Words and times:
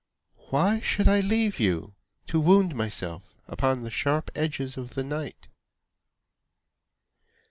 Why 0.49 0.79
should 0.79 1.07
I 1.07 1.19
leave 1.19 1.59
you, 1.59 1.93
To 2.25 2.39
wound 2.39 2.73
myself 2.73 3.35
upon 3.47 3.83
the 3.83 3.91
sharp 3.91 4.31
edges 4.33 4.75
of 4.75 4.95
the 4.95 5.03
night? 5.03 5.47